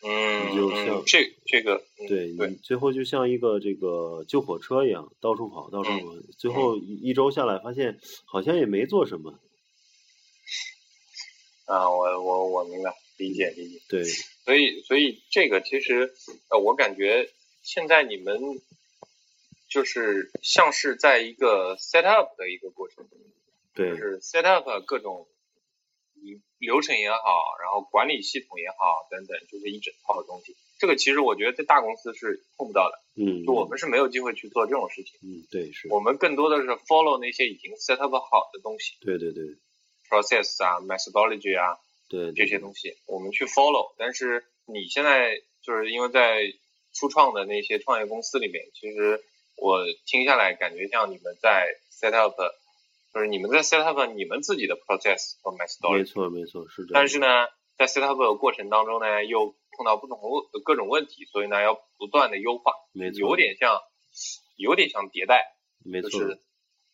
[0.00, 9.40] 嗯，你就嗯像这这个，嗯对对你最后就像一个这个救火车一样，到处跑，到处嗯跑，最后一一周下来，发现好像也没做什么。
[11.68, 13.80] 啊，我我我明白，理解理解。
[13.88, 16.14] 对，所以所以这个其实，
[16.48, 17.28] 呃，我感觉
[17.62, 18.40] 现在你们
[19.68, 23.06] 就是像是在一个 set up 的一个过程，
[23.74, 25.28] 对就，是 set up 各种
[26.14, 27.18] 流流程也好，
[27.60, 30.56] 然后管理系统也好等等，就是一整套的东西。
[30.78, 35.20] 这个其实我觉得在大公司是碰不到的，嗯，就我们是没有机会去做这种事情。
[35.22, 39.44] 嗯，对，是，我们更多的是 follow 那些已经 set up 好的东西对对对
[40.08, 43.94] ，process 啊，methodology 啊对，这些东西，我们去 follow。
[43.98, 46.40] 但是你现在就是因为在
[46.94, 49.22] 初创的那些创业公司里面，其实
[49.56, 52.34] 我听下来感觉像你们在 set up，
[53.12, 55.98] 就是你们在 set up 你们自己的 process 和没 methodology。
[55.98, 56.94] 没错没错，是这样。
[56.94, 57.26] 但是呢，
[57.76, 60.18] 在 set up 的过程当中呢，又碰到不同
[60.52, 63.78] 的各种问题，所以呢，要不断的优化，没错，有点像，
[64.56, 65.44] 有点像迭代，
[65.84, 66.40] 没错，就是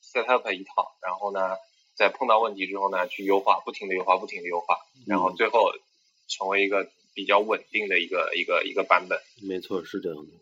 [0.02, 1.56] set up 一套，然后呢，
[1.96, 4.76] 在碰到问题之后呢，去优化，不停的优化，不停的优化，
[5.06, 5.70] 然后嗯最后
[6.28, 9.18] 成为一个比较稳定的一个一个一个版本。
[9.46, 10.32] 没错是这样的。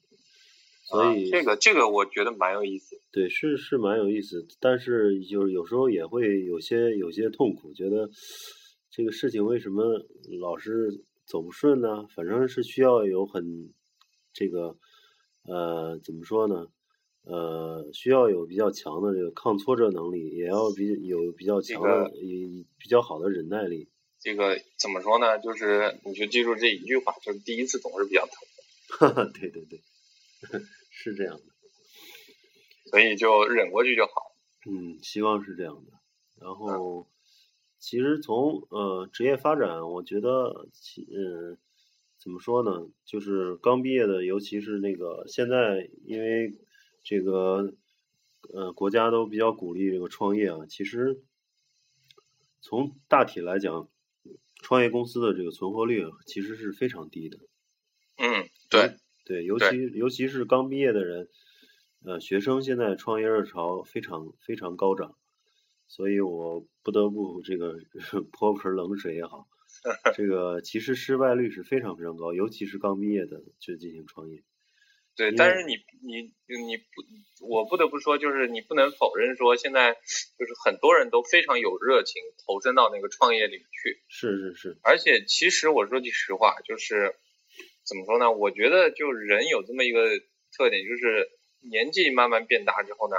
[0.84, 3.00] 所以、啊、这个这个我觉得蛮有意思。
[3.12, 8.10] 对，是是蛮有意思，但是就是有时候也会有些有些痛苦，觉得
[8.90, 9.84] 这个事情为什么
[10.40, 12.06] 老是走不顺呢？
[12.14, 13.72] 反正是需要有很
[14.34, 14.76] 这个
[15.44, 16.66] 呃怎么说呢？
[17.24, 23.88] 呃，需要有比较强的这个抗挫折能力，也要比有比较强的、这也比较好的忍耐力。
[24.20, 25.38] 这个怎么说呢？
[25.38, 28.35] 就是你就记住这一句话，就是第一次总是比较疼，
[28.88, 29.80] 哈哈，对对对，
[30.90, 31.44] 是这样的。
[32.90, 34.12] 所以就忍过去就好。
[34.68, 35.92] 嗯，希望是这样的。
[36.40, 37.06] 然后，
[37.78, 41.56] 其实从呃职业发展，我觉得其嗯
[42.20, 46.52] 怎么说呢，就是刚毕业的，尤其是那个现在，因为
[47.02, 47.74] 这个
[48.52, 50.66] 呃国家都比较鼓励这个创业啊。
[50.68, 51.22] 其实
[52.60, 53.88] 从大体来讲，
[54.62, 57.38] 创业公司的这个存活率啊其实是非常低的。
[58.16, 61.28] 嗯，对，对，尤其尤其是刚毕业的人，
[62.04, 65.16] 呃，学生现在创业热潮非常非常高涨，
[65.88, 67.78] 所以我不得不这个
[68.30, 69.48] 泼盆冷水也好，
[70.14, 74.44] 这个其实失败率是非常非常高，尤其是刚毕业的去进行创业。
[75.14, 76.22] 对，但是你你
[76.64, 84.03] 你不，我不得不说，就是你不能否认说，现在就是很多人都非常有热情，投身到那个创业里面去。
[84.09, 87.14] 是是是，而且其实我说句实话，就是
[87.85, 88.33] 怎么说呢？
[88.33, 90.09] 我觉得就人有这么一个
[90.57, 91.29] 特点，就是
[91.70, 93.16] 年纪慢慢变大之后呢，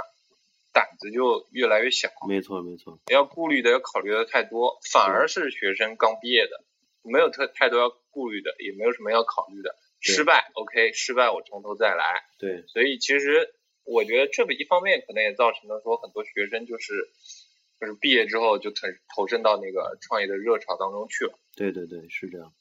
[0.73, 2.09] 胆子就越来越小。
[2.27, 2.99] 没错，没错。
[3.11, 6.63] 要顾虑的、要考虑的太多，反而是学生刚毕业的，
[7.03, 9.75] 没有特太多要顾虑的，也没有什么要考虑的。
[10.03, 12.03] 失败，OK，失败我从头再来。
[12.37, 12.65] 对。
[12.67, 17.09] 所以其实我觉得这个一方面可能也造成了说很多学生就是
[17.79, 18.81] 就是毕业之后就投
[19.15, 21.39] 投身到那个创业的热潮当中去了。
[21.55, 22.53] 对对对，是这样。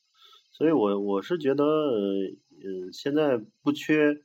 [0.52, 4.22] 所以我我是觉得，嗯，现在不缺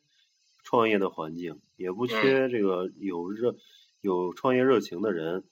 [0.64, 3.56] 创业的环境，也不缺这个有热
[4.02, 5.44] 有创业热情的人。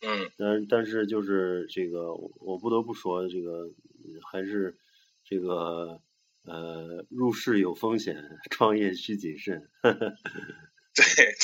[0.00, 0.30] 嗯。
[0.36, 3.70] 但但是就是这个，我不得不说，这个
[4.30, 4.76] 还是
[5.24, 6.00] 这个。
[6.44, 8.16] 呃，入市有风险，
[8.50, 9.68] 创业需谨慎。
[9.82, 9.94] 对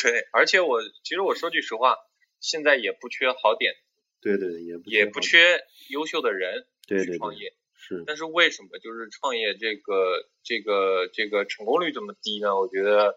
[0.02, 1.96] 对，而且我其实我说句实话，
[2.40, 3.74] 现在也不缺好点。
[4.20, 7.54] 对对对，也也不缺优秀的人去创业。
[7.74, 8.02] 是。
[8.06, 12.58] 但是为什么就是创业这个这个这个成功率这么低呢？
[12.58, 13.16] 我觉得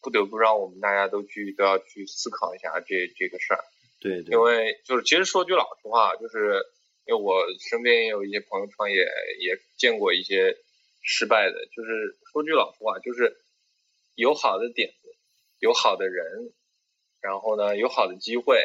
[0.00, 3.60] 不得不让我们大家都去都要去思考一下这这个事儿。
[3.98, 4.32] 对对。
[4.32, 6.62] 因为就是其实说句老实话，就是
[7.04, 8.96] 因为我身边也有一些朋友创业，
[9.40, 10.56] 也见过一些。
[11.06, 13.36] 失败的，就是说句老实话，就是
[14.16, 15.08] 有好的点子，
[15.60, 16.52] 有好的人，
[17.20, 18.58] 然后呢，有好的机会，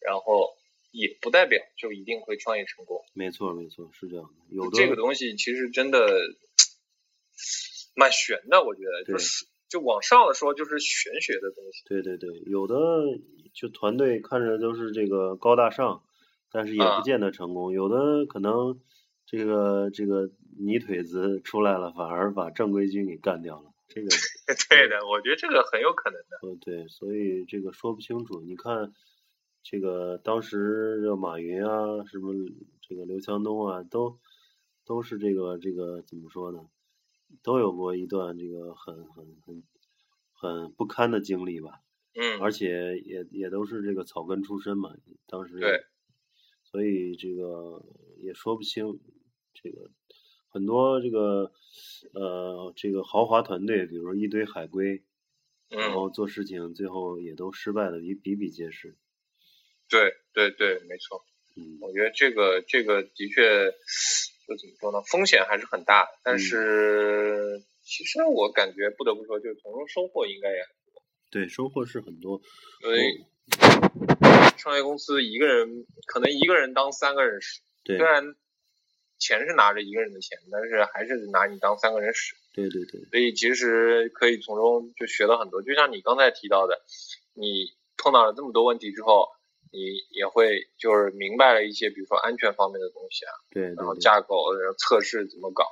[0.00, 0.56] 然后
[0.90, 3.04] 也不代表就一定会创业成功。
[3.12, 4.54] 没错，没错，是这样的。
[4.56, 6.08] 有的这个东西其实真的
[7.94, 11.82] 蛮玄的，我觉得就是就往上了说就是玄学的东西。
[11.84, 12.74] 对对对，有的
[13.52, 16.02] 就团队看着都是这个高大上，
[16.50, 17.72] 但是也不见得成功。
[17.72, 18.80] 有的可能
[19.26, 20.30] 这个这个。
[20.56, 23.74] 泥腿子出来了，反而把正规军给干掉了。
[23.88, 24.06] 这个
[24.70, 26.38] 对的，我觉得这个很有可能的。
[26.46, 28.40] 嗯，对，所以这个说不清楚。
[28.40, 28.92] 你看，
[29.64, 32.32] 这个当时这马云啊，什么
[32.80, 34.20] 这个刘强东啊，都
[34.86, 36.68] 都是这个这个怎么说呢？
[37.42, 39.64] 都有过一段这个很很很
[40.34, 41.80] 很不堪的经历吧。
[42.14, 42.38] 嗯。
[42.40, 44.94] 而且也也都是这个草根出身嘛，
[45.26, 45.58] 当时。
[45.58, 45.82] 对。
[46.62, 47.84] 所以这个
[48.18, 49.00] 也说不清，
[49.62, 49.90] 这个。
[50.48, 51.50] 很多这个
[52.12, 55.02] 呃，这个豪华团队，比如一堆海归，
[55.68, 58.94] 然后做事情最后也都失败的比比比皆是。
[59.88, 61.24] 对对对，没错。
[61.56, 63.72] 嗯，我觉得这个这个的确，
[64.46, 66.06] 就怎么说呢，风险还是很大。
[66.22, 71.02] 但是其实我感觉不得不说，就是从中收获应该也很多。
[71.32, 72.40] 对，收获是很多。
[72.84, 73.26] 因为
[74.56, 78.36] 创业公司一个人可能一个人当三个人使，虽然。
[79.24, 82.36] 钱是拿着一个人的钱，但是还是拿你当三个人使。
[82.52, 83.00] 对对对。
[83.10, 86.82] 所以其实可以从中就学到很多，就像你刚才提到的，
[87.32, 89.28] 你碰到了这么多问题之后，
[89.72, 93.32] 你也会就是明白了一些，比如说安全方面的东西啊。
[93.50, 93.62] 对。
[93.74, 95.64] 然后架构、然后测试怎么搞，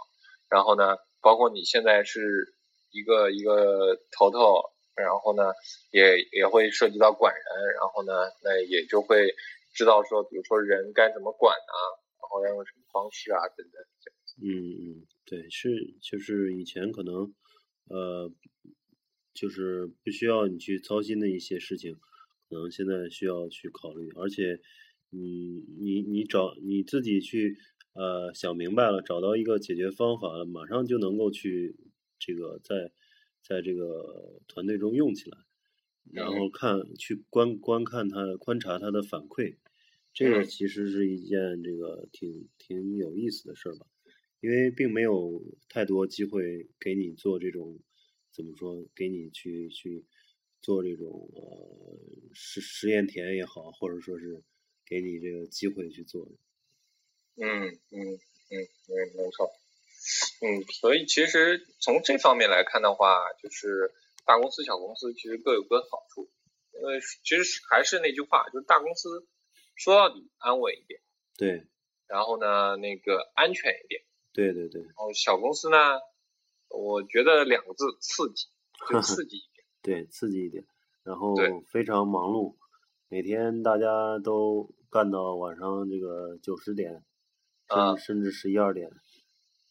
[0.48, 2.54] 然后呢，包括你现在是
[2.90, 5.52] 一个一个头头，然后呢，
[5.92, 9.34] 也也会涉及到管人，然后呢，那也就会
[9.74, 12.00] 知道说，比如说人该怎么管啊。
[12.40, 13.38] 要用什么方式啊？
[13.56, 13.82] 等等，
[14.40, 14.46] 嗯
[15.00, 17.34] 嗯，对，是就是以前可能
[17.88, 18.32] 呃，
[19.34, 21.96] 就是不需要你去操心的一些事情，
[22.48, 24.60] 可能现在需要去考虑，而且
[25.10, 27.58] 你你你找你自己去
[27.92, 31.76] 呃想明白了，找到一个解决方法，马上就能够去
[32.18, 32.92] 这个在
[33.42, 35.38] 在这个团队中用起来，
[36.12, 39.56] 然后看去观观看他观察他的反馈。
[40.14, 43.86] 这个其实是一件这个挺挺有意思的事儿吧，
[44.40, 47.80] 因为并没有太多机会给你做这种
[48.30, 50.04] 怎么说，给你去去
[50.60, 51.98] 做这种呃
[52.34, 54.42] 实实验田也好，或者说是
[54.84, 56.28] 给你这个机会去做。
[57.36, 58.52] 嗯嗯嗯，
[58.88, 59.50] 没没错。
[60.42, 63.90] 嗯，所以其实从这方面来看的话，就是
[64.26, 66.30] 大公司、小公司其实各有各的好处。
[66.74, 69.26] 因为其实还是那句话，就是大公司。
[69.82, 71.00] 说到底，安稳一点，
[71.36, 71.66] 对。
[72.06, 74.00] 然后呢，那个安全一点，
[74.32, 74.80] 对对对。
[74.80, 75.76] 然后小公司呢，
[76.68, 78.46] 我觉得两个字，刺激，
[78.88, 79.66] 就刺激一点。
[79.82, 80.64] 对，刺激一点。
[81.02, 81.34] 然后
[81.66, 82.54] 非常忙碌，
[83.08, 87.02] 每天大家都干到晚上这个九十点，
[87.68, 88.88] 甚至甚至十一二点，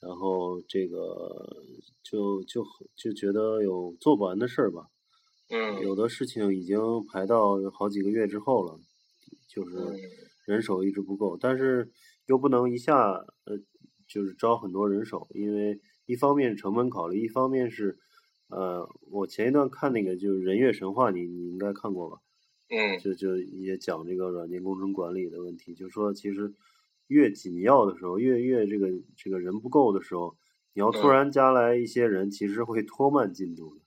[0.02, 1.56] 然后这个
[2.04, 2.66] 就就
[2.98, 4.88] 就觉得有做不完的事儿吧。
[5.48, 5.80] 嗯。
[5.80, 6.78] 有的事情已经
[7.14, 8.78] 排到好几个月之后了。
[9.54, 9.76] 就是
[10.46, 11.92] 人手一直不够，但是
[12.26, 13.12] 又不能一下
[13.44, 13.60] 呃，
[14.08, 18.00] 就是招很多人手，因为一方面成本考虑，一方面是
[18.48, 22.20] 呃，我前一段看那个就是《人月神话》，你你应该看过吧？
[22.70, 22.98] 嗯。
[23.00, 26.54] 就就也讲这个软件工程管理的问题，就是说其实
[27.08, 28.88] 越紧要的时候，越越这个
[29.18, 30.38] 这个人不够的时候，
[30.74, 33.82] 你要突然加来一些人，其实会拖慢进度的。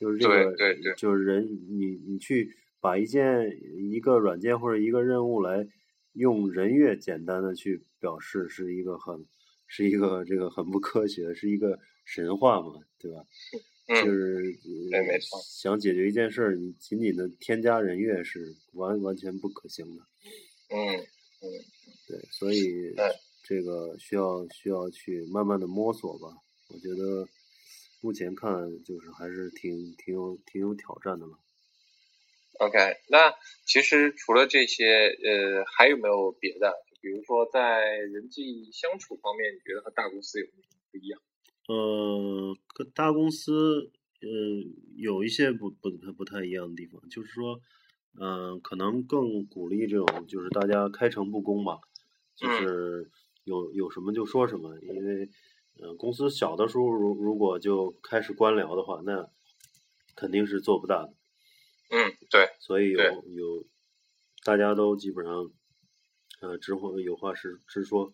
[0.00, 1.46] 就是这个，对对对，就是人
[1.78, 2.56] 你你去。
[2.80, 5.66] 把一件一个软件或者一个任务来
[6.12, 9.26] 用人月简单的去表示，是一个很
[9.66, 13.24] 是一个这个很不科学，是一个神话嘛，对吧？
[13.88, 14.42] 就是
[14.90, 15.38] 没错。
[15.44, 20.02] 想解决一件事儿，你仅仅的添加人月是完完全不可行的。
[20.70, 21.46] 嗯嗯，
[22.08, 22.94] 对，所以
[23.44, 26.36] 这个需要需要去慢慢的摸索吧。
[26.68, 27.28] 我觉得
[28.00, 31.38] 目前看就是还是挺挺有挺有挑战的嘛。
[32.58, 32.78] OK，
[33.08, 33.34] 那
[33.66, 36.72] 其实除了这些，呃，还有没有别的？
[37.02, 41.20] 比如说在人际相处方面，你觉得和大公司有什么不一样？
[41.68, 43.92] 呃，跟大公司，
[44.22, 44.28] 呃，
[44.96, 47.60] 有一些不不不太一样的地方，就是说，
[48.18, 51.78] 嗯，可能更鼓励这种，就是大家开诚布公吧，
[52.34, 53.10] 就是
[53.44, 55.28] 有有什么就说什么，因为，
[55.80, 59.28] 嗯，公司小的时候，如如果就开始官僚的话，那
[60.16, 61.12] 肯定是做不大的。
[61.90, 62.48] 嗯，对。
[62.60, 63.64] 所以有有，
[64.44, 65.50] 大家都基本上，
[66.40, 68.12] 呃，直话有话实直说。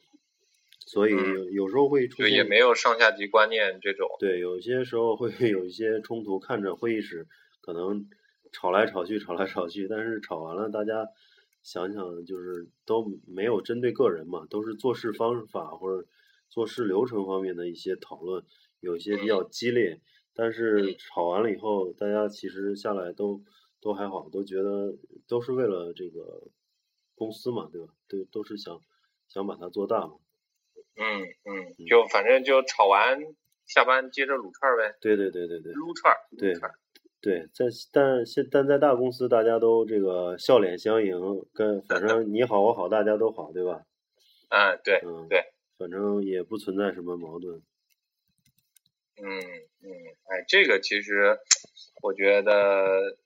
[0.85, 4.09] 所以有有时候会出现，也没有上下级观念这种。
[4.19, 7.27] 对，有些时候会 有一些冲突，看着会议室
[7.61, 8.09] 可能
[8.53, 11.07] 吵来吵去，吵来吵去，但是吵完了，大家
[11.63, 16.07] 想想就是都没有针对个人嘛，都是做事方法或者
[16.51, 18.45] 做事流程方面的一些讨论，
[18.81, 20.01] 有些比较激烈，
[20.35, 23.41] 但是吵完了以后，大家其实下来都
[23.83, 24.97] 都还好，都觉得
[25.29, 26.45] 都是为了这个
[27.17, 27.93] 公司嘛，对吧？
[28.09, 28.81] 都都是想
[29.29, 30.15] 想把它做大嘛。
[30.95, 33.19] 嗯嗯，就反正就炒完
[33.67, 34.97] 下班接着撸串呗。
[35.01, 35.73] 对对对对对。
[35.73, 36.15] 撸串。
[36.39, 36.55] 对。
[37.21, 41.17] 对，在但现但在大公司大家都这个笑脸相迎，
[41.53, 43.85] 跟反正你好我好大家都好，对吧？
[44.51, 45.01] 嗯，对。
[45.05, 45.53] 嗯，对。
[45.79, 47.63] 反正也不存在什么矛盾。
[49.17, 49.25] 嗯
[49.83, 49.91] 嗯，
[50.25, 51.39] 哎，这个其实
[52.03, 53.17] 我觉得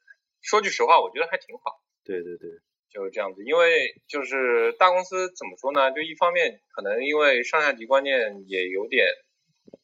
[0.46, 1.82] 说句实话，我觉得还挺好。
[2.04, 2.48] 对对对。
[2.88, 5.90] 就是这样子，因为就是大公司怎么说呢？
[5.92, 9.04] 就一方面可能因为上下级观念也有点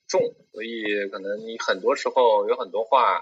[0.06, 0.20] 重，
[0.52, 3.20] 所以可能你很多时候有很多话，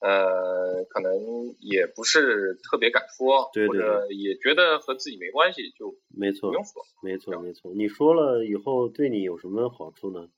[0.00, 1.10] 呃，可能
[1.58, 7.72] 也不是特别敢说，对或者也觉得和自己没关系，就没错，不用说，没错没错。
[7.74, 10.28] 你说了以后对你有什么好处呢？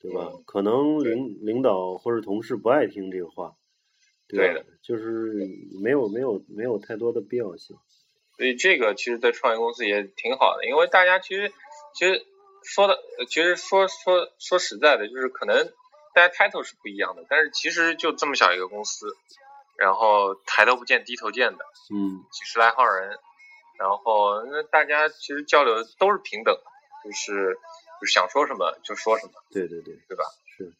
[0.00, 0.32] 对吧？
[0.46, 3.54] 可能领领导或者同事不爱听这个话，
[4.28, 4.64] 对的？
[4.82, 5.32] 就是
[5.82, 7.76] 没有没有没有太多的必要性。
[8.36, 11.52] 所以这个其实，在创业公司也挺好的，因为大家其实，
[11.92, 12.24] 其实
[12.62, 12.96] 说的，
[13.28, 15.66] 其实说说说实在的，就是可能
[16.14, 19.08] 大家 title 是不一样的，但是其实就这么小一个公司，
[19.76, 23.18] 然后抬头不见低头见的，嗯，几十来号人，
[23.78, 26.56] 然后那大家其实交流都是平等，
[27.04, 27.58] 就是
[28.00, 30.22] 就是想说什么就说什么，对对对，对吧？
[30.56, 30.72] 是，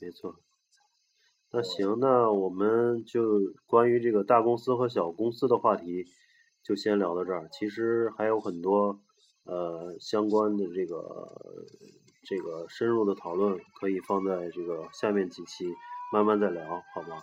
[0.00, 0.34] 没错。
[1.52, 6.06] 那行，那我们就关于这个大公司和小公司的话题。
[6.62, 9.00] 就先聊到这儿，其实还有很多
[9.44, 11.26] 呃相关的这个
[12.22, 15.64] 这个深入的讨论，可以放在这个下面几期
[16.12, 16.62] 慢慢再聊，
[16.94, 17.16] 好吗？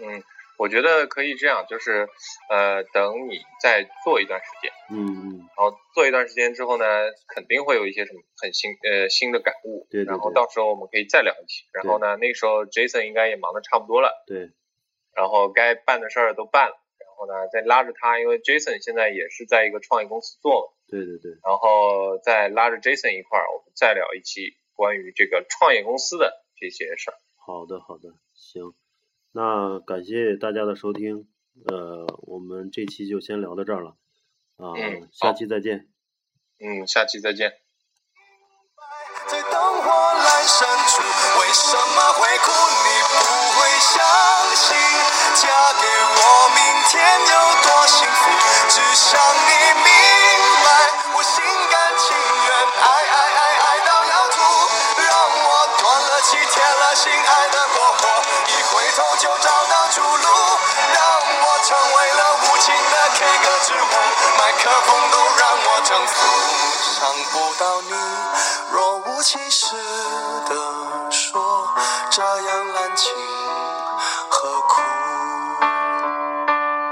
[0.00, 0.20] 嗯，
[0.58, 2.08] 我觉得可以这样，就是
[2.50, 6.84] 呃等你再做一段时间，嗯嗯，然后做一段时间之后呢，
[7.34, 14.50] 肯定会有一些什么很新呃新的感悟，对，然后到时候我们可以再聊一期，然后呢那个时候 Jason 应该也忙得差不多了，对，
[15.14, 16.76] 然后该办的事儿都办了。
[16.98, 20.72] 然后呢，再拉着他，因为 Jason 现在也是在一个创业公司做嘛。
[20.88, 21.30] 对对对。
[21.44, 27.16] 然后再拉着 Jason 一块儿，我们再聊一期关于这个创业公司的这些事儿。
[27.36, 28.74] 好的，好的，行。
[29.32, 31.26] 那感谢大家的收听，
[31.66, 33.96] 呃，我们这期就先聊到这儿了。
[34.56, 34.76] 啊，
[35.10, 35.88] 下期再见。
[36.60, 37.52] 嗯，下期再见。
[46.90, 48.20] 天有多幸福，
[48.68, 49.86] 只想你明
[66.06, 66.24] 总
[66.94, 67.90] 想不到你
[68.72, 69.76] 若无其事
[70.48, 71.68] 的说
[72.10, 73.10] 这样滥情